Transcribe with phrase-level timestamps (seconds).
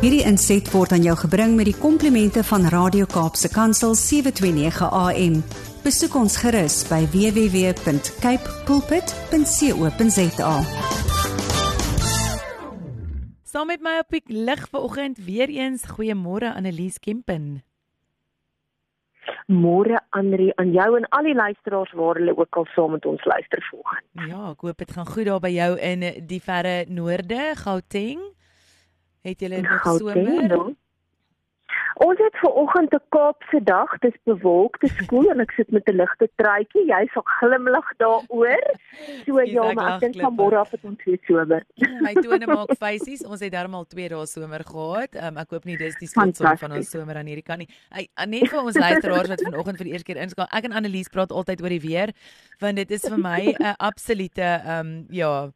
[0.00, 5.34] Hierdie inset word aan jou gebring met die komplimente van Radio Kaapse Kansel 729 AM.
[5.84, 10.54] Besoek ons gerus by www.cape pulpit.co.za.
[13.44, 17.60] Saam met my op die lig vanoggend weer eens goeiemôre Annelies Kempen.
[19.52, 23.20] Môre Andri aan jou en al die luisteraars waar hulle ook al saam met ons
[23.28, 24.08] luister volgens.
[24.32, 28.30] Ja, ek hoop dit gaan goed daar by jou in die verre noorde, Gauteng.
[29.22, 30.76] Het julle nog somer?
[32.00, 35.88] Ons het ver oggend 'n Kaapse dag, dis bewolk, dis koel en ek sit met
[35.88, 36.86] 'n ligte truitjie.
[36.86, 38.64] Jy sal glimlag daaroor.
[39.26, 41.64] So ja, maar ek dink van môre af het ons weer somer.
[42.06, 43.24] My tone maak feesies.
[43.24, 45.14] Ons het darmal 2 dae somer gehad.
[45.14, 47.68] Um, ek hoop nie dis die skotsom van ons somer aan hierdie kant nie.
[47.90, 50.58] Ek net vir ons luisteraars wat vanoggend vir die eerste keer inskakel.
[50.58, 52.14] Ek en Annelies praat altyd oor die weer
[52.60, 55.50] want dit is vir my 'n absolute ehm um, ja,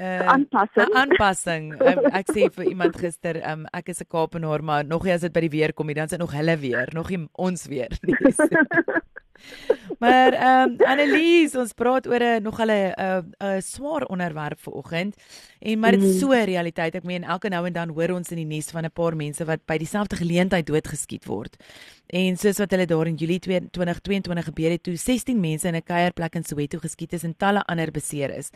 [0.00, 0.94] uh, aanpassing.
[0.94, 1.72] Aanpassing.
[1.80, 5.24] Um, ek sê vir iemand gister, um, ek is 'n Kaapenaar, maar nog nie as
[5.26, 7.66] dit by die weer kom nie, dan is dit nog hulle weer, nog nie ons
[7.66, 8.16] weer nie.
[10.02, 14.72] maar ehm um, Annelies, ons praat oor 'n nog hulle 'n 'n swaar onderwerp vir
[14.72, 15.16] oggend.
[15.58, 16.18] En maar dit is mm.
[16.20, 16.94] so 'n realiteit.
[16.94, 19.44] Ek meen elke nou en dan hoor ons in die nuus van 'n paar mense
[19.44, 21.56] wat by dieselfde geleentheid doodgeskiet word.
[22.06, 25.82] En soos wat hulle daar in Julie 2022 gebeur het toe 16 mense in 'n
[25.82, 28.50] kuierplek in Soweto geskiet is en talle ander beseer is.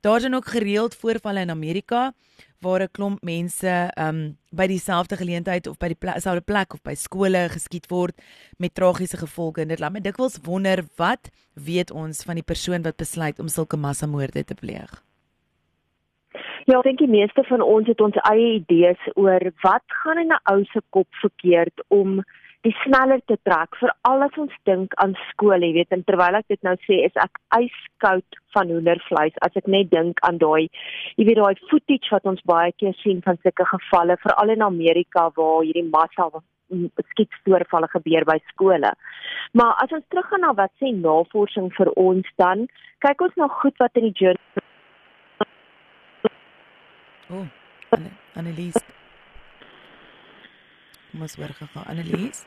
[0.00, 2.12] Daar's dan ook gereeld voorvalle in Amerika
[2.60, 7.48] waar 'n klomp mense um by dieselfde geleentheid of by dieselfde plek of by skole
[7.48, 8.14] geskiet word
[8.58, 9.60] met tragiese gevolge.
[9.60, 13.48] En dit laat my dikwels wonder wat weet ons van die persoon wat besluit om
[13.48, 15.02] sulke massamoorde te pleeg?
[16.66, 20.32] Ja, ek dink die meeste van ons het ons eie idees oor wat gaan in
[20.32, 22.22] 'n ou se kop verkeerd om
[22.66, 26.36] die sneller te trek vir al wat ons dink aan skool, jy weet, en terwyl
[26.40, 30.68] ek dit nou sê, is ek yskoud van hoendervleis as ek net dink aan daai
[31.16, 35.28] jy weet daai footage wat ons baie keer sien van sulke gevalle, veral in Amerika
[35.38, 36.28] waar hierdie massa
[37.10, 38.92] skietstoorvalle gebeur by skole.
[39.58, 42.68] Maar as ons teruggaan na wat sê navorsing vir ons dan,
[43.02, 44.68] kyk ons na goed wat in die journal
[47.30, 47.46] Oh,
[48.34, 48.74] Annelies.
[51.10, 52.44] Kom ons hoor gou Annelies.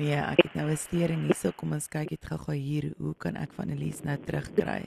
[0.00, 1.52] Nee, ek het nou 'n stering hierso.
[1.52, 2.94] Kom ons kyk dit gou-gou hier.
[2.96, 4.86] Hoe kan ek van Annelies nou terugkry?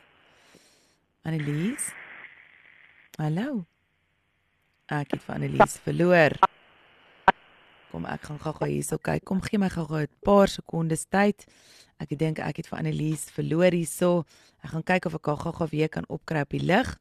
[1.21, 1.91] Annelies?
[3.17, 3.65] Hallo.
[4.87, 6.33] Ek het van Annelies verloor.
[7.91, 9.23] Kom ek gaan gou-gou hierso kyk.
[9.23, 11.45] Kom gee my gou-gou 'n paar sekondes tyd.
[11.99, 14.25] Ek dink ek het vir Annelies verloor hierso.
[14.63, 16.97] Ek gaan kyk of ek haar gou-gou weer kan opkry op die lig.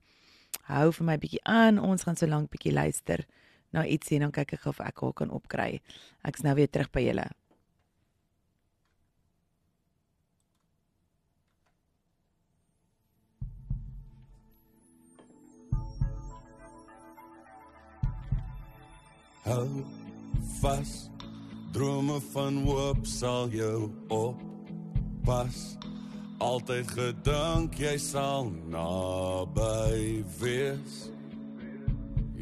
[0.65, 1.79] Hou vir my bietjie aan.
[1.79, 3.25] Ons gaan so lank bietjie luister
[3.73, 5.81] na ietsie en dan kyk ek of ek haar kan opkry.
[6.25, 7.29] Ek's nou weer terug by julle.
[19.43, 19.83] Hou
[20.61, 20.93] vas
[21.75, 24.39] drome van hoop sal jou op
[25.27, 25.59] pas
[26.39, 29.12] altyd gedink jy sal naby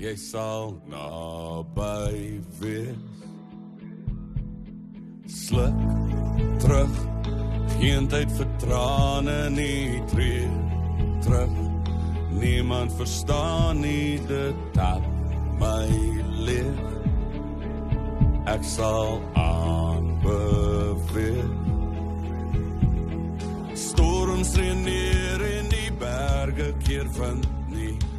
[0.00, 2.96] jy sal naby wees.
[5.28, 5.76] Sluk
[6.62, 6.94] terug
[7.76, 10.00] geen tyd vir trane nie.
[10.08, 10.48] Tree
[11.20, 11.52] terug
[12.40, 14.16] niemand verstaan nie.
[14.30, 15.04] Dit tap
[15.60, 15.84] my
[16.48, 16.80] leef
[18.48, 20.08] ek sal aanbeweeg.
[23.76, 27.59] Storms reën neer in die berge keer vind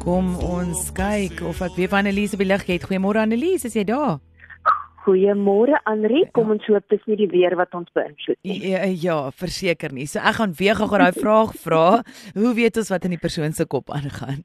[0.02, 2.88] Kom ons kyk of ek weer van Annelies op die lig het.
[2.88, 4.16] Goeiemôre Annelies, is jy daar?
[5.04, 8.56] Goeiemôre Anri, kom ons hoop dis nie die weer wat ons beïnvloed nie.
[8.72, 10.08] Ja, ja, verseker nie.
[10.10, 11.84] So ek gaan weer gou daai vraag vra.
[12.34, 14.42] Hoe weet ons wat in die persoon se kop aangaan?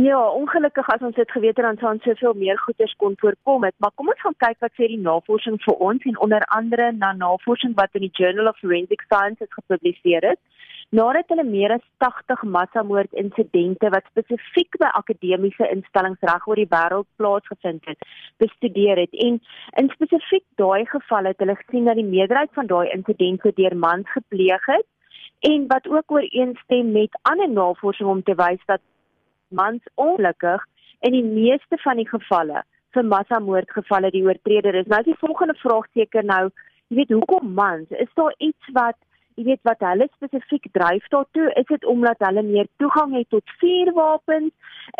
[0.00, 3.68] Ja, ongelukkig as ons dit geweet het dan sou ons soveel meer goeders kon voorkom
[3.68, 6.92] het, maar kom ons gaan kyk wat sê die navorsing vir ons en onder andere
[6.96, 10.40] na navorsing wat in die Journal of Forensic Sciences gepubliseer is
[10.88, 16.70] nadat hulle meer as 80 massamoord insidente wat spesifiek by akademiese instellings reg oor die
[16.70, 18.06] wêreld plaasgevind het,
[18.40, 19.40] bestudeer het en
[19.82, 24.08] in spesifiek daai gevalle het hulle gesien dat die meerderheid van daai insidente deur mans
[24.14, 24.88] gepleeg het
[25.50, 28.80] en wat ook ooreenstem met ander navorsing om te wys dat
[29.48, 30.64] mans ongelukkig
[31.00, 32.64] in die meeste van die gevalle
[32.96, 34.88] vir massamoordgevalle die oortreder is.
[34.88, 36.48] Nou is die volgende vraag seker nou,
[36.88, 37.90] jy weet hoekom mans?
[37.90, 38.96] Is daar iets wat
[39.38, 43.56] jy weet wat hulle spesifiek dryf daartoe, is dit omdat hulle meer toegang het tot
[43.62, 44.50] vuurwapens?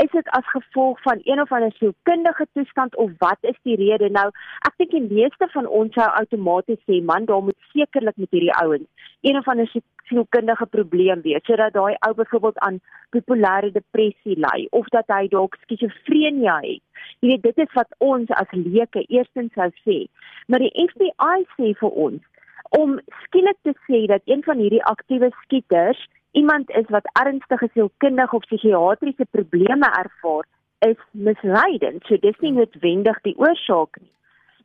[0.05, 4.11] Is dit as gevolg van een of ander sielkundige toestand of wat is die rede?
[4.15, 4.29] Nou,
[4.69, 8.55] ek dink die meeste van ons sou outomaties sê, man, daar moet sekerlik met hierdie
[8.63, 8.87] ouens
[9.27, 9.71] een of ander
[10.07, 12.81] sielkundige probleem wees, sodat daai ou byvoorbeeld aan
[13.11, 16.83] bipolêre depressie ly of dat hy dalk skizofrenie het.
[17.21, 19.99] Jy weet, dit is wat ons as leuke eerstens sou sê.
[20.47, 22.23] Maar die FBI sê vir ons
[22.71, 28.37] om skielik te sê dat een van hierdie aktiewe skieters iemand is wat ernstige sielkundige
[28.37, 30.45] of psigiatriese probleme ervaar,
[30.79, 32.05] is misleidend.
[32.07, 34.13] So dis nie noodwendig die oorsaak nie.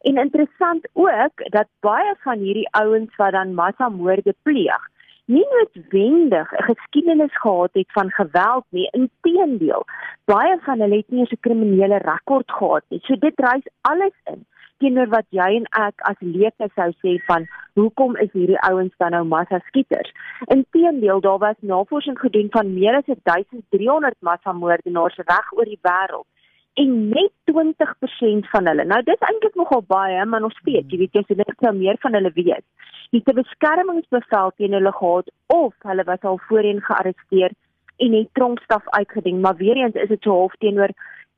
[0.04, 4.90] En interessant ook dat baie van hierdie ouens wat dan massamoorde pleeg,
[5.26, 8.88] nie noodwendig 'n geskiedenis gehad het van geweld nie.
[8.92, 9.86] Inteendeel,
[10.26, 13.00] baie van hulle het nie 'n kriminele rekord gehad nie.
[13.04, 14.46] So dit reis alles in
[14.84, 17.48] teenoor wat jy en ek as leuke sou sê van
[17.80, 20.12] hoekom is hierdie ouens dan nou massa skieters?
[20.56, 26.28] Inteendeel, daar was navorsing gedoen van meer as 1300 massamoordenaars reg oor die wêreld
[26.82, 28.86] en net 20% van hulle.
[28.90, 32.00] Nou dis eintlik nogal baie, maar nog steeds, jy weet jy sê net nou meer
[32.02, 32.66] van hulle weet.
[33.14, 37.52] Het 'n beskermingsbevel teen hulle gehad of hulle was al voorheen gearresteer
[37.98, 40.90] en het tronkstraf uitgedien, maar weer eens is dit so half teenoor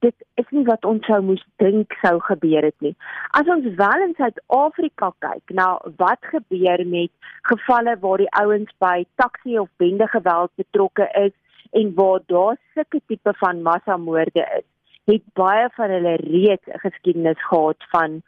[0.06, 2.94] dit is nie wat ons sou moes dink sou gebeur het nie.
[3.40, 5.72] As ons wel in Suid-Afrika kyk, nou
[6.02, 7.12] wat gebeur met
[7.50, 11.34] gevalle waar die ouens by taxi of bende geweld betrokke is
[11.80, 14.66] en waar daar sulke tipe van massamoorde is
[15.06, 18.22] het baie van hulle reeds 'n geskiedenis gehad van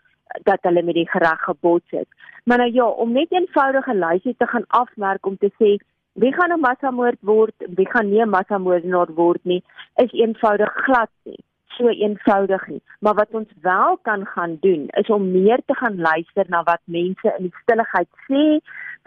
[0.49, 2.07] dat hulle met die gereg gebots het.
[2.45, 5.69] Maar nou ja, om net eenvoudige lysie te gaan afmerk om te sê
[6.13, 9.63] wie gaan 'n massamoord word, wie gaan nie 'n massamoordenaar word nie,
[9.95, 11.43] is eenvoudig glad nie
[11.77, 12.81] so eenvoudig nie.
[12.99, 16.81] Maar wat ons wel kan gaan doen is om meer te gaan luister na wat
[16.83, 18.43] mense in die stilligheid sê,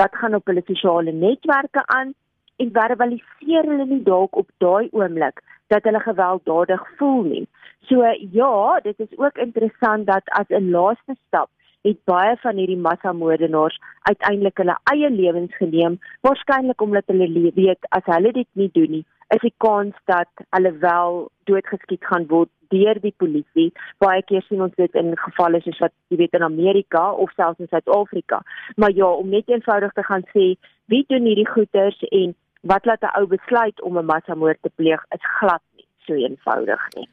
[0.01, 2.15] wat gaan op hulle sosiale netwerke aan
[2.57, 7.47] en verbaliseer hulle nie dalk op daai oomblik dat hulle gewelddadig voel nie.
[7.89, 11.51] So ja, dit is ook interessant dat as 'n laaste stap
[11.83, 18.05] het baie van hierdie massamoordenaars uiteindelik hulle eie lewens geneem, waarskynlik omdat hulle weet as
[18.05, 19.05] hulle dit nie doen nie,
[19.35, 23.71] is die kans dat hulle wel doodgeskiet gaan word deur die polisie.
[24.03, 27.63] Baie keer sien ons dit in gevalle soos wat jy weet in Amerika of selfs
[27.63, 28.43] in Suid-Afrika.
[28.77, 30.53] Maar ja, om net eenvoudig te gaan sê
[30.93, 35.05] wie doen hierdie goeters en wat laat 'n ou besluit om 'n massamoord te pleeg
[35.17, 37.09] is glad nie so eenvoudig nie.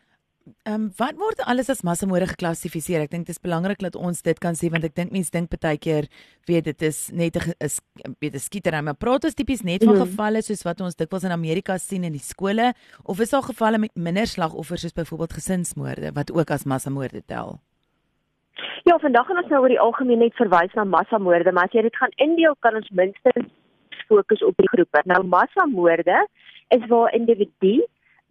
[0.63, 3.01] Ehm um, wat word alles as massamoorde geklassifiseer?
[3.03, 5.51] Ek dink dit is belangrik dat ons dit kan sê want ek dink mense dink
[5.51, 6.07] baie keer
[6.47, 7.53] weet dit is net 'n
[8.21, 11.23] weet 'n skietery, maar praat ons tipies net van mm gevalle soos wat ons dikwels
[11.23, 12.73] in Amerika sien in die skole
[13.03, 17.59] of is daar gevalle met minder slagoffers soos byvoorbeeld gesinsmoorde wat ook as massamoorde tel?
[18.85, 21.81] Ja, vandag gaan ons nou oor die algemeen net verwys na massamoorde, maar as jy
[21.81, 23.49] dit gaan indeel kan ons minstens
[24.07, 25.01] fokus op die groepe.
[25.05, 26.27] Nou massamoorde
[26.69, 27.83] is waar individu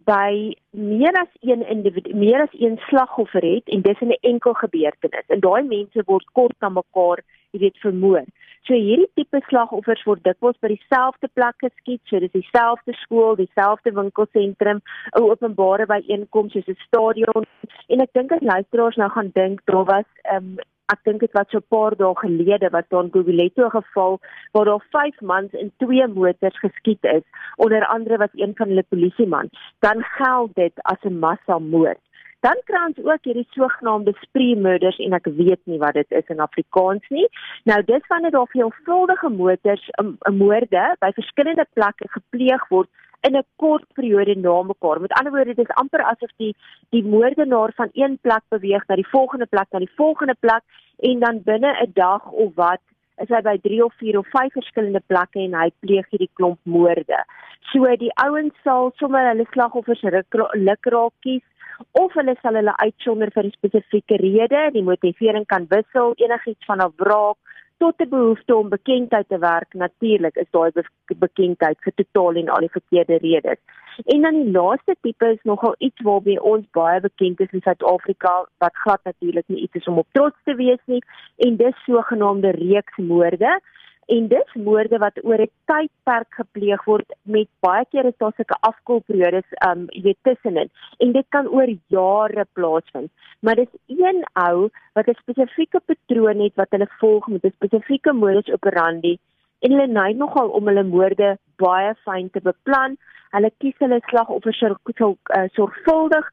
[0.07, 4.53] by meer as een individu, meer as een slagoffer het en dis in 'n enkel
[4.53, 5.27] gebeurtenis.
[5.27, 7.19] En daai mense word kort na mekaar,
[7.51, 8.23] jy weet, vermoor.
[8.67, 13.91] So hierdie tipe slagoffers word dikwels by dieselfde plek geskiet, so dis dieselfde skool, dieselfde
[13.91, 14.81] winkelsentrum,
[15.15, 17.45] 'n openbare byeenkoms soos 'n stadion.
[17.87, 20.57] En ek dink as luisteraars nou gaan dink, daar was ehm um,
[20.93, 24.19] ek dink dit was so 'n paar dae gelede wat daar in Guguletto geval
[24.53, 27.23] waar daar 5 mans in twee motors geskiet is.
[27.55, 29.49] Onder andere was een van hulle polisieman.
[29.79, 31.99] Dan geld dit as 'n massamoord.
[32.39, 36.27] Dan kry ons ook hierdie sogenaamde spree murders en ek weet nie wat dit is
[36.27, 37.27] in Afrikaans nie.
[37.63, 42.89] Nou dis wanneer daar veelvuldige motors 'n moorde by verskillende plekke gepleeg word
[43.21, 45.01] in 'n kort periode na mekaar.
[45.01, 46.55] Met ander woorde, dit is amper asof die
[46.89, 50.63] die moordenaar van een plek beweeg na die volgende plek, na die volgende plek
[50.99, 52.81] en dan binne 'n dag of wat
[53.17, 56.59] is hy by 3 of 4 of 5 verskillende plekke en hy pleeg hierdie klomp
[56.63, 57.23] moorde.
[57.71, 61.43] So die ouens sal sommer hulle slagoffers ruk raak kies
[61.91, 66.81] of hulle sal hulle uitsonder vir 'n spesifieke rede, die motivering kan wissel, enigiets van
[66.81, 67.37] 'n wraak
[67.77, 69.73] tot 'n behoefte om bekendheid te werk.
[69.73, 70.71] Natuurlik is daai
[71.17, 73.59] bekendheid vir totaal en al die verkeerde redes.
[74.05, 78.45] En dan die laaste tipe is nogal iets waarby ons baie bekend is in Suid-Afrika
[78.57, 81.01] wat glad natuurlik nie iets is om op trots te wees nie
[81.35, 83.59] en dis sogenaamde reeksmoorde
[84.07, 88.57] en dis moorde wat oor 'n tydperk gepleeg word met baie keer is daar sulke
[88.69, 90.69] afkoelperiodes um jy weet tussenin.
[90.97, 93.11] En dit kan oor jare plaasvind.
[93.39, 98.13] Maar dis een ou wat 'n spesifieke patroon het wat hulle volg met 'n spesifieke
[98.13, 99.19] modus operandi
[99.59, 102.97] en hulle neig nogal om hulle moorde baie fyn te beplan.
[103.31, 106.25] Hulle kies hulle slagoffers uh, sorgvuldig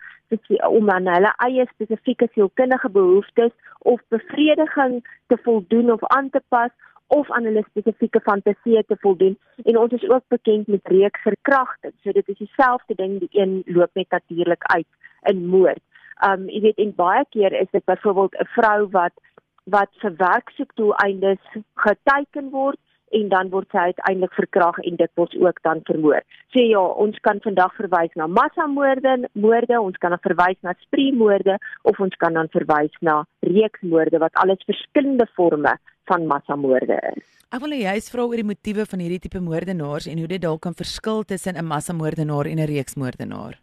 [0.69, 6.71] om aan hulle eie spesifieke sielkundige behoeftes of bevrediging te voldoen of aan te pas
[7.07, 11.93] of aan hulle spesifieke fantasieë te voldoen en ons is ook bekend met reeksverkrachting.
[12.03, 14.87] So dit is dieselfde ding, die een loop net natuurlik uit
[15.31, 15.83] in moord.
[16.27, 19.15] Um jy weet en baie keer is dit byvoorbeeld 'n vrou wat
[19.65, 21.43] wat vir werksoekdoeleindes
[21.75, 22.81] geteken word
[23.11, 26.23] en dan word sy uiteindelik verkragt en dit word ook dan vermoor.
[26.53, 32.01] So ja, ons kan vandag verwys na massamoorde, moorde, ons kan verwys na spreemoorde of
[32.01, 35.77] ons kan dan verwys na reeksmoorde wat alles verskillende forme
[36.11, 37.25] van massamoorde is.
[37.55, 40.65] Ek wil juist vra oor die motiewe van hierdie tipe moordenaars en hoe dit dalk
[40.67, 43.61] kan verskil tussen 'n massamoordenaar en 'n reeksmoordenaar.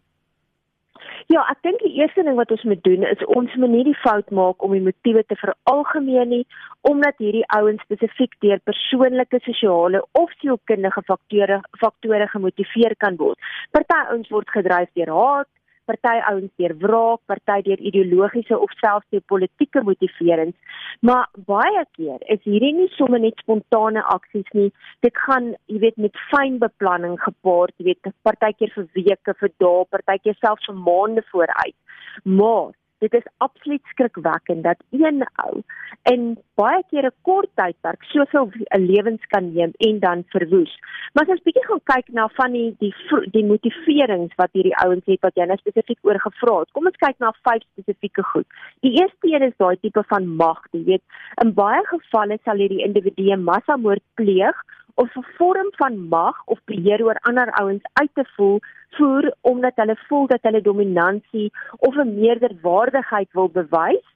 [1.32, 3.98] Ja, ek dink die eerste ding wat ons moet doen is ons moet nie die
[4.02, 6.42] fout maak om die motiewe te veralgemeen nie,
[6.88, 13.40] omdat hierdie ouens spesifiek deur persoonlike, sosiale of sielkundige faktore faktore gemotiveer kan word.
[13.72, 15.50] Party ouens word gedryf deur haat,
[15.90, 20.56] party ouens deur wraak, party deur ideologiese of selfs deur politieke motiverings.
[21.00, 24.70] Maar baie keer is hierdie nie sommer net spontane aksies nie.
[25.06, 29.88] Dit gaan, jy weet, met fyn beplanning gepaard, jy weet, partykeer vir weke, vir dae,
[29.96, 31.76] partykeer selfs vir maande vooruit.
[32.24, 32.72] Maar
[33.02, 35.62] dit is absoluut skrikwekkend dat een ou
[36.10, 36.22] in
[36.60, 38.50] baie keer 'n kort tydperk soveel
[38.90, 40.74] lewens kan neem en dan verwoes.
[41.12, 42.94] Maar as ons bietjie gaan kyk na van die die
[43.36, 46.70] die motiverings wat hierdie ouens het wat jy nou spesifiek oor gevra het.
[46.72, 48.46] Kom ons kyk na vyf spesifieke goed.
[48.80, 51.02] Die eerste een is daai tipe van mag, jy weet,
[51.42, 54.56] in baie gevalle sal hierdie individu massamoord pleeg
[54.94, 59.72] of 'n vorm van mag of beheer oor ander ouens uit te voel voer omdat
[59.74, 64.06] hulle voel dat hulle dominansie of 'n meerderwaardigheid wil bewys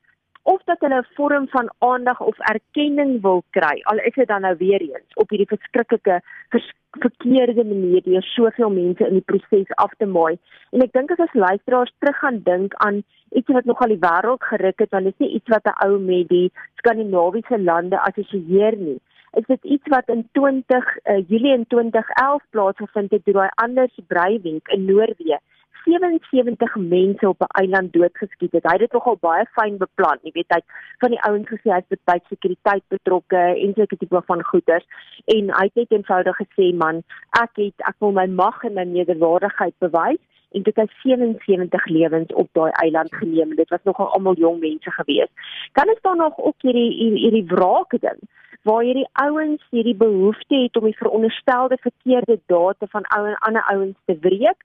[0.42, 3.80] of dat hulle 'n vorm van aandag of erkenning wil kry.
[3.82, 8.70] Al is dit dan nou weer eens op hierdie verskriklike vers verkeerde manier deur soveel
[8.70, 10.38] mense in die proses af te maai.
[10.70, 14.42] En ek dink as ons luisteraars terug gaan dink aan iets wat nogal die wêreld
[14.42, 18.76] geruk het want dit is nie iets wat 'n ou met die skandinawiese lande assosieer
[18.76, 19.00] nie
[19.38, 23.98] is dit iets wat in 20 uh, Julie in 2011 plaasgevind het deur daai Anders
[24.06, 25.38] Breivik in Noorwe?
[25.86, 28.64] 77 mense op 'n eiland doodgeskiet het.
[28.64, 30.60] Hy het dit nogal baie fyn beplan, jy weet hy
[30.98, 34.86] van die ouens gesê hy's by sekuriteit betrokke en seker tipe van goeders
[35.24, 37.02] en hy het net eenvoudig gesê man,
[37.42, 40.24] ek het ek wil my mag en my nederwaardigheid bewys
[40.56, 43.54] en dit het 77 lewens op daai eiland geneem.
[43.56, 45.32] Dit was nogal almal jong mense gewees.
[45.72, 48.20] Dan is daar nog ook hierdie hierdie wraak ding
[48.66, 53.64] waar hierdie ouens hierdie behoefte het om die veronderstelde verkeerde dade van ou en ander
[53.72, 54.64] ouens te wreek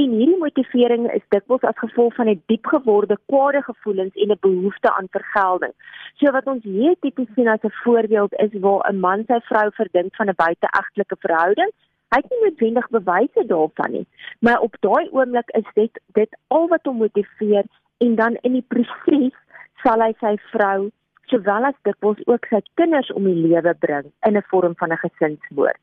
[0.00, 4.44] en hierdie motivering is dikwels as gevolg van 'n diep geworde kwade gevoelens en 'n
[4.46, 5.74] behoefte aan vergelding.
[6.18, 9.68] So wat ons hier tipies sien as 'n voorbeeld is waar 'n man sy vrou
[9.80, 11.70] verdink van 'n buiteegtelike verhouding.
[12.12, 14.06] Hy het nie noodwendig bewyse daarvan nie,
[14.38, 17.64] maar op daai oomblik is dit dit al wat hom motiveer
[17.98, 19.32] en dan in die proses
[19.82, 20.90] sal hy sy vrou
[21.32, 25.04] sowel as dikwels ook sy kinders om die lewe bring in 'n vorm van 'n
[25.06, 25.80] gesinsmoord.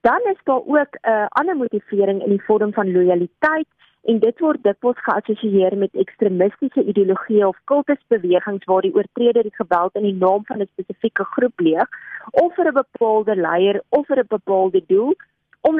[0.00, 3.68] Dan is daar ook 'n uh, ander motivering in die vorm van lojaliteit
[4.02, 9.94] en dit word dikwels geassosieer met ekstremistiese ideologieë of kultusbewegings waar die oortreder die geweld
[9.94, 11.88] in die naam van 'n spesifieke groep pleeg
[12.30, 15.14] of vir 'n bepaalde leier of vir 'n bepaalde doel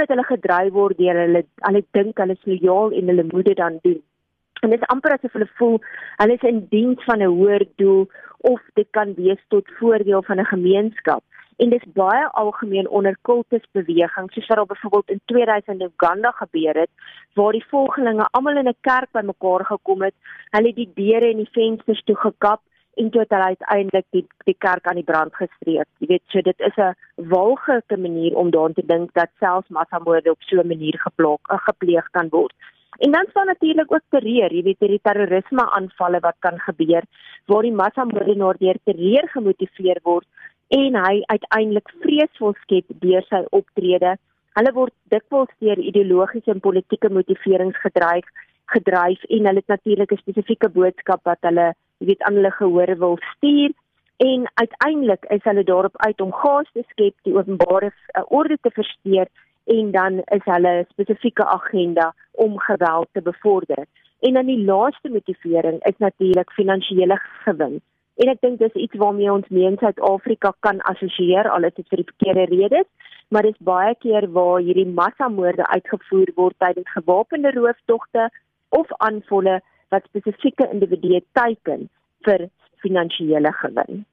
[0.00, 3.56] omdat hulle gedryf word deur hulle hulle dink hulle is lojaal en hulle moet dit
[3.56, 4.00] dan doen.
[4.62, 5.76] En dit is amper asof hulle voel
[6.22, 8.08] hulle is in diens van 'n hoër doel
[8.52, 11.22] of dit kan wees tot voordeel van 'n gemeenskap.
[11.60, 16.30] En dit is baie algemeen onder kultusbewegings, soos wat al byvoorbeeld in 2000 in Uganda
[16.30, 16.90] gebeur het,
[17.34, 20.14] waar die volgelinge almal in 'n kerk bymekaar gekom het,
[20.50, 22.60] hulle die deure en die vensters toegekap
[22.94, 25.88] en toe het hulle uiteindelik die die kerk aan die brand gestreek.
[25.98, 26.94] Jy weet, so dit is 'n
[27.34, 32.10] walglike manier om daaraan te dink dat selfs massamoorde op so 'n manier geplaag, gepleeg
[32.10, 32.54] kan word.
[32.98, 37.04] En dan staan natuurlik ook terreur, jy weet, hierdie terrorisme aanvalle wat kan gebeur
[37.46, 40.26] waar die massamoordenaar deur terreur gemotiveer word
[40.68, 44.16] en hy uiteindelik vreesvol skep deur sy optrede.
[44.58, 48.26] Hulle word dikwels deur ideologiese en politieke motiverings gedryf
[48.70, 52.96] gedryf en hulle het natuurlik 'n spesifieke boodskap wat hulle, jy weet, aan hulle gehoor
[52.98, 53.72] wil stuur
[54.20, 58.72] en uiteindelik is hulle daarop uit om gas te skep, die openbare uh, orde te
[58.76, 59.28] versteur
[59.64, 63.86] en dan is hulle spesifieke agenda om geweld te bevorder.
[64.20, 67.80] En dan die laaste motivering is natuurlik finansiële gewin.
[68.20, 71.88] En ek dink dis iets waarmee ons mee in Suid-Afrika kan assosieer al is dit
[71.88, 72.88] vir die verkeerde redes,
[73.32, 78.28] maar dit is baie keer waar hierdie massamoorde uitgevoer word tydens gewapende rooftogte
[78.68, 81.88] of aanvalle wat spesifieke individue teiken
[82.26, 82.48] vir
[82.84, 84.04] finansiële gewin.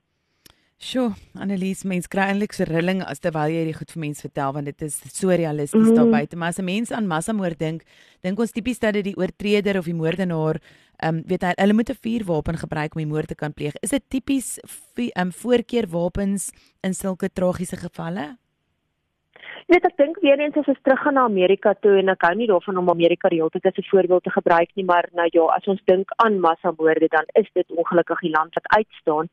[0.77, 4.51] Sjoe, Annelies, mens kry eintlik so rilling as terwyl jy dit goed vir mense vertel
[4.53, 5.96] want dit is so realisties mm.
[5.98, 6.38] daar buite.
[6.38, 7.81] Maar as 'n mens aan massamoord dink,
[8.22, 10.62] dink ons tipies dat dit die oortreder of die moordenaar
[11.01, 13.74] ehm um, weet hy hulle moet 'n vuurwapen gebruik om die moord te kan pleeg.
[13.81, 14.60] Is dit tipies
[14.96, 16.51] ehm um, voorkeurwapens
[16.84, 18.38] in sulke tragiese gevalle?
[19.65, 22.25] Jy weet ek dink weer eens as ons terug gaan na Amerika toe en ek
[22.27, 25.45] hou nie daarvan om Amerika reeltyd as 'n voorbeeld te gebruik nie, maar nou ja,
[25.57, 29.29] as ons dink aan massamoorde dan is dit ongelukkig die land wat uitstaan.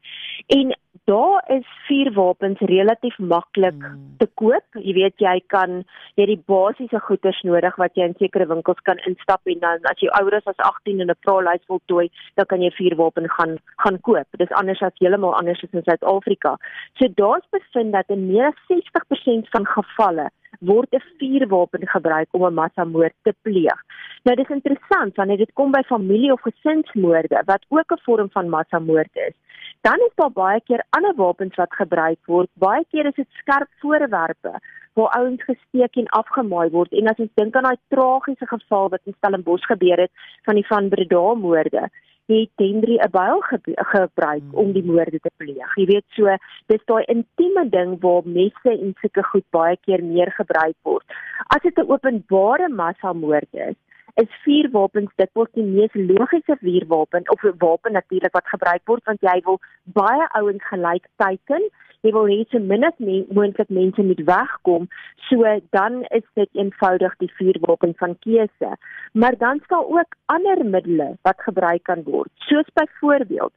[0.47, 0.75] En
[1.05, 4.15] daar is vuurwapens relatief maklik hmm.
[4.19, 4.79] te koop.
[4.79, 5.83] Jy weet jy kan
[6.19, 10.01] jy die basiese goeder nodig wat jy in sekere winkels kan instap en dan as
[10.03, 14.01] jy ouer is as 18 en 'n praalys voltooi, dan kan jy vuurwapen gaan gaan
[14.01, 14.27] koop.
[14.39, 16.57] Dit is anders as heeltemal anders as in Suid-Afrika.
[16.99, 22.47] So daar's bevind dat in meer as 60% van gevalle word 'n vuurwapen gebruik om
[22.47, 23.79] 'n massamoord te pleeg.
[24.25, 28.49] Nou dis interessant wanneer dit kom by familie of gesinsmoorde wat ook 'n vorm van
[28.49, 29.35] massamoord is
[29.85, 32.49] dan is daar baie keer ander wapens wat gebruik word.
[32.55, 34.53] Baie keer is dit skerp voorwerpe
[34.95, 36.93] waar ouens gesteek en afgemaai word.
[36.93, 40.13] En as ons dink aan daai tragiese geval wat in Stellenbosch gebeur het
[40.49, 41.89] van die van Breda moorde,
[42.33, 43.43] het Henry 'n byl
[43.77, 45.77] gebruik om die moorde te pleeg.
[45.77, 46.37] Jy weet so,
[46.67, 51.05] dis daai intieme ding waar messe en sulke goed baie keer meer gebruik word.
[51.47, 53.77] As dit 'n openbare massamoord is,
[54.23, 59.21] is vuurwapens dikwels die mees logiese vuurwapen of 'n wapen natuurlik wat gebruik word want
[59.21, 59.59] jy wil
[60.01, 61.63] baie ouens gelyk teiken.
[62.05, 62.99] Jy wil hê so min as
[63.39, 64.89] moontlik mense moet wegkom.
[65.29, 68.71] So dan is dit eenvoudig die vuurwapen van keuse.
[69.13, 73.53] Maar dan sal ook ander middele wat gebruik kan word soos byvoorbeeld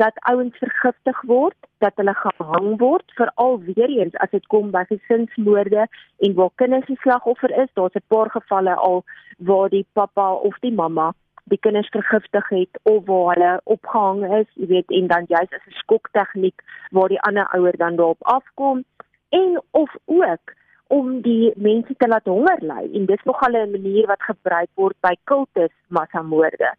[0.00, 4.84] dat ouens vergiftig word, dat hulle gehang word, veral weer eens as dit kom by
[4.88, 5.86] gesinsmoorde
[6.24, 7.68] en waar kinders die slagoffer is.
[7.74, 9.04] Daar's 'n paar gevalle al
[9.38, 11.12] waar die pappa of die mamma
[11.44, 15.66] die kinders vergiftig het of waar hulle opgehang is, jy weet, en dan juist as
[15.66, 18.84] 'n skoktegniek waar die ander ouer dan daarop afkom
[19.28, 20.54] en of ook
[20.86, 24.96] om die mense te laat honger ly en dis nogal 'n manier wat gebruik word
[25.00, 26.74] by kultus massamoorde.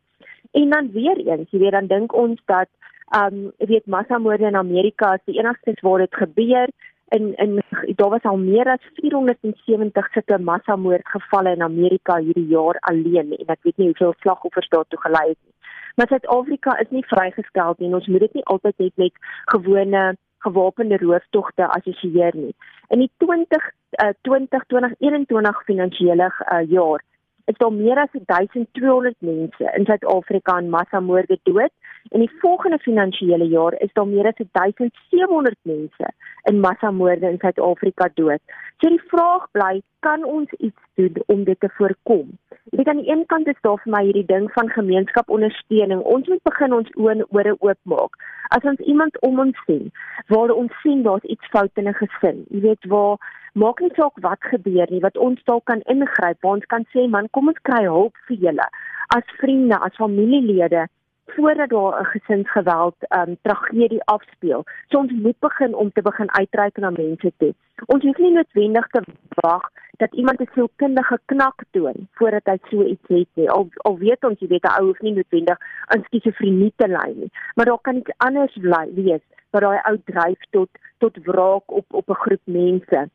[0.51, 2.67] En dan weer eens, jy weet, dan dink ons dat
[3.15, 6.67] um weet massamoorde in Amerika is die enigste waar dit gebeur
[7.09, 7.61] in in
[7.95, 13.63] daar was al meer as 470 sulke massamoordgevalle in Amerika hierdie jaar alleen en ek
[13.67, 15.55] weet nie hoeveel slagoffers daartoe gelei het nie.
[15.95, 19.13] Maar Suid-Afrika is nie vrygestel nie en ons moet dit nie altyd net met
[19.55, 20.03] gewone
[20.41, 22.55] gewapende rooftogte assosieer nie.
[22.89, 23.67] In die 20
[24.03, 27.03] uh, 20 2021 finansiële uh, jaar
[27.51, 31.71] is daar meer as 1200 mense in Suid-Afrika aan massamoorde dood
[32.09, 36.11] en die volgende finansiële jaar is daar meer as 1700 mense
[36.51, 38.41] in massamoorde in Suid-Afrika dood.
[38.81, 42.31] So die vraag bly, kan ons iets doen om dit te voorkom?
[42.71, 46.01] Ek weet aan die een kant is daar vir my hierdie ding van gemeenskapondersteuning.
[46.15, 48.17] Ons moet begin ons oë en ore oopmaak.
[48.55, 49.91] As ons iemand om ons sien
[50.33, 53.17] waar ons sien daar's iets fout in 'n gesin, jy weet waar
[53.53, 57.07] maak nie saak wat gebeur nie, wat ons dalk kan ingryp, waar ons kan sê
[57.07, 58.67] man, kom ons kry hulp vir julle
[59.11, 60.87] as vriende, as familielede
[61.35, 64.63] voordat daar 'n gesinsgeweld um tragedie afspeel.
[64.89, 67.53] So ons moet begin om te begin uitreik na mense toe.
[67.85, 69.01] Ons hoef nie noodwendig te
[69.35, 73.49] wag dat iemand 'n sielkundige knak toon voordat hy so iets het nie.
[73.49, 77.13] Al al weet ons jy weet 'n ou hoef nie noodwendig aan skizofrenie te ly
[77.15, 81.71] nie, maar daar kan iets anders bly wees wat daai ou dryf tot tot wraak
[81.71, 83.09] op op 'n groep mense.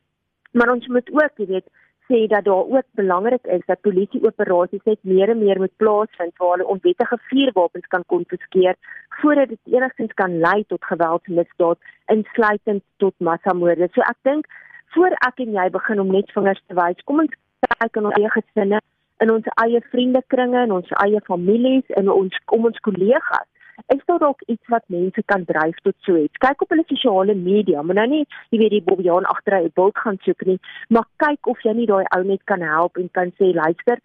[0.51, 1.67] Maar ons moet ook jy weet
[2.07, 6.53] sê dat daar ook belangrik is dat polisieoperasies net meer en meer moet plaasvind waar
[6.55, 8.75] hulle onwettige vuurwapens kan konfiskeer
[9.19, 13.89] voordat dit enigstens kan lei tot geweldsmisdaad insluitend tot massamoorde.
[13.91, 14.47] So ek dink
[14.95, 17.35] voor ek en jy begin om net vingers te wys, kom ons
[17.67, 18.79] kyk in ons eie gesinne,
[19.19, 23.47] in ons eie vriendekringe, in ons eie families, in ons kom ons kollegas
[23.85, 26.37] is daar dalk iets wat mense kan dryf tot so iets.
[26.37, 29.97] Kyk op hulle sosiale media, maar nou nie jy weet die Bobbejaan agter 'n beeld
[29.97, 30.59] gaan soek nie,
[30.89, 33.97] maar kyk of jy nie daai ou net kan help en kan sê luister,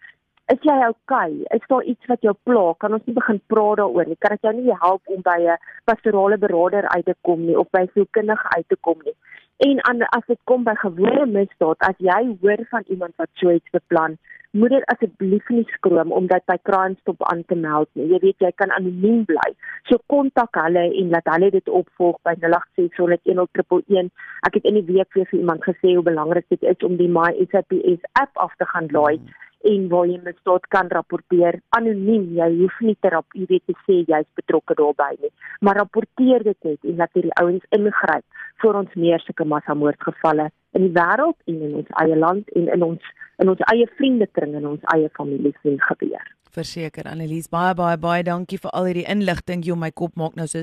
[0.51, 1.31] is jy okay?
[1.55, 2.73] Is daar iets wat jou pla?
[2.77, 4.19] Kan ons nie begin praat daaroor nie?
[4.19, 7.69] Kan ek jou nie help om by 'n pastorale beraader uit te kom nie of
[7.71, 9.15] by 'n sielkundige uit te kom nie?
[9.57, 9.79] En
[10.17, 14.17] as dit kom by gewone misdaad, as jy hoor van iemand wat so iets beplan,
[14.53, 18.07] moet dit asseblief nie skroom om dit by Crime Stop aan te meld nie.
[18.11, 19.49] Jy weet jy kan anoniem bly.
[19.89, 24.11] So kontak hulle en laat hulle dit opvolg by 08601011.
[24.49, 27.09] Ek het in die week weer vir iemand gesê hoe belangrik dit is om die
[27.09, 29.17] My SAPS app af te gaan laai.
[29.17, 33.65] Hmm en waar jy misdaad kan rapporteer anoniem jy hoef nie te rap jy weet
[33.69, 38.43] te sê jy's betrokke daarbey nie maar rapporteer dit net en laat hierdie ouens ingryp
[38.63, 42.87] voor ons meer sulke massamoordgevalle in die wêreld en in ons eie land en in
[42.91, 46.25] ons in ons eie vriendekring en ons eie familie sien gebeur.
[46.53, 49.63] Verseker Annelies baie baie baie dankie vir al hierdie inligting.
[49.65, 50.61] Jy my kop maak nou so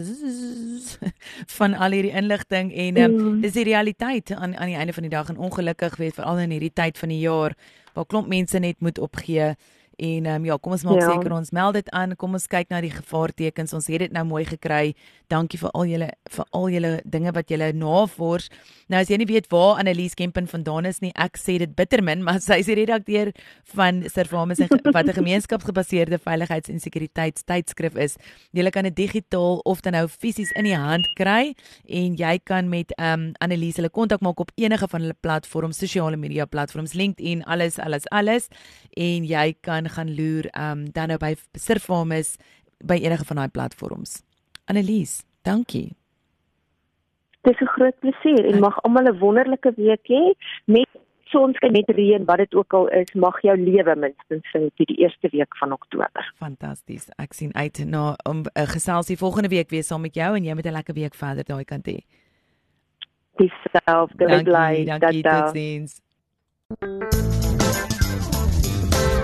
[1.59, 3.40] van al hierdie inligting en um, mm.
[3.42, 6.55] dis die realiteit aan aan die einde van die dag en ongelukkig weet veral in
[6.55, 7.57] hierdie tyd van die jaar
[7.94, 9.55] waar klomp mense net moet opgee
[10.00, 11.12] en ehm um, ja, kom ons maak Ja.
[11.12, 12.16] seker ons meld dit aan.
[12.16, 13.72] Kom ons kyk na die gevaartekens.
[13.76, 14.94] Ons het dit nou mooi gekry.
[15.28, 18.48] Dankie vir al julle vir al julle dinge wat julle navors.
[18.88, 22.22] Nou as jy nie weet waar Annelies Kempen vandaan is nie, ek sê dit bittermin,
[22.24, 23.32] maar sy is die redakteur
[23.74, 28.16] van Servamus en wat 'n gemeenskapsgebaseerde veiligheids- en sekuriteitstydskrif is.
[28.52, 31.54] Jy kan dit digitaal of dan nou fisies in die hand kry
[31.88, 35.78] en jy kan met ehm um, Annelies hulle kontak maak op enige van hulle platforms,
[35.78, 38.48] sosiale media platforms, LinkedIn, alles alles alles
[38.96, 42.37] en jy kan gaan loer um, dan nou by Servamus
[42.85, 44.22] by enige van daai platforms.
[44.64, 45.96] Annelies, dankie.
[47.42, 50.88] Dis 'n groot plesier en mag almal 'n wonderlike week hê met
[51.31, 55.29] sonskyn met reën wat dit ook al is, mag jou lewe minstens vir die eerste
[55.33, 56.33] week van Oktober.
[56.42, 57.09] Fantasties.
[57.16, 60.44] Ek sien uit na om 'n uh, geselsie volgende week weer saam met jou en
[60.44, 61.98] jy met 'n lekker week verder daai kant hê.
[63.37, 67.29] Dieselfde Dankie, bly dankie, dat totsiens.